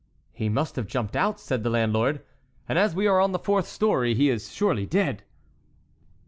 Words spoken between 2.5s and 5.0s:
"and as we are on the fourth story, he is surely